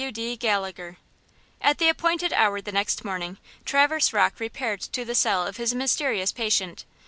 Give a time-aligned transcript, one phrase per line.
[0.01, 0.11] –W.
[0.11, 0.35] D.
[0.35, 0.97] GALLAGHER.
[1.61, 5.75] AT the appointed hour the next morning Traverse Rocke repaired to the cell of his
[5.75, 6.85] mysterious patient.